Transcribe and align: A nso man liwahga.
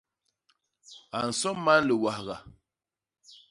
A 1.17 1.19
nso 1.29 1.49
man 1.63 1.81
liwahga. 1.87 2.37